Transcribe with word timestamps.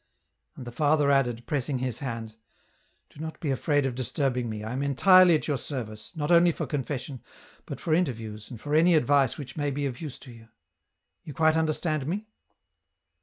And 0.55 0.65
the 0.65 0.71
father 0.71 1.11
added, 1.11 1.45
pressing 1.45 1.77
his 1.77 1.99
hand," 1.99 2.35
Do 3.11 3.19
not 3.19 3.39
be 3.39 3.51
afraid 3.51 3.85
of 3.85 3.93
disturbing 3.93 4.49
me, 4.49 4.63
I 4.63 4.73
am 4.73 4.81
entirely 4.81 5.35
at 5.35 5.47
your 5.47 5.59
service, 5.59 6.15
not 6.15 6.31
only 6.31 6.51
for 6.51 6.65
confession, 6.65 7.21
but 7.67 7.79
for 7.79 7.93
interviews 7.93 8.49
and 8.49 8.59
for 8.59 8.73
any 8.73 8.95
advice 8.95 9.37
which 9.37 9.55
may 9.57 9.69
be 9.69 9.85
of 9.85 10.01
use 10.01 10.17
to 10.21 10.31
you; 10.31 10.47
you 11.23 11.35
quite 11.35 11.55
understand 11.55 12.07
me?" 12.07 12.25